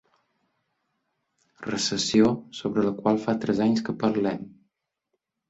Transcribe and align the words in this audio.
Recessió 1.65 2.31
sobre 2.61 2.87
la 2.87 2.95
qual 3.03 3.21
fa 3.27 3.37
tres 3.45 3.63
anys 3.69 3.85
que 3.91 3.97
parlem. 4.07 4.43